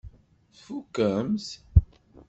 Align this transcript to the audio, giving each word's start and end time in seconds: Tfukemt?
Tfukemt? 0.55 1.47